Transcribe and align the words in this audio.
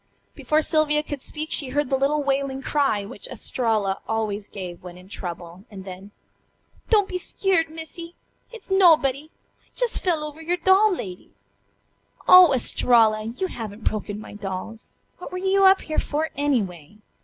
Before 0.33 0.63
Sylvia 0.63 1.03
could 1.03 1.21
speak 1.21 1.51
she 1.51 1.69
heard 1.69 1.91
the 1.91 1.95
little 1.95 2.23
wailing 2.23 2.63
cry 2.63 3.05
which 3.05 3.27
Estralla 3.27 4.01
always 4.07 4.49
gave 4.49 4.81
when 4.81 4.97
in 4.97 5.07
trouble, 5.07 5.63
and 5.69 5.85
then: 5.85 6.09
"Don't 6.89 7.07
be 7.07 7.19
skeered, 7.19 7.69
Missy! 7.69 8.15
It's 8.51 8.69
nobuddy. 8.71 9.29
I 9.29 9.69
jes' 9.79 9.99
fell 9.99 10.23
over 10.23 10.41
your 10.41 10.57
doll 10.57 10.91
ladies." 10.91 11.45
"Oh, 12.27 12.51
Estralla! 12.51 13.25
You 13.25 13.45
haven't 13.45 13.83
broken 13.83 14.19
my 14.19 14.33
dolls! 14.33 14.89
What 15.19 15.31
were 15.31 15.37
you 15.37 15.65
up 15.65 15.81
here 15.81 15.99
for, 15.99 16.31
anyway?" 16.35 16.97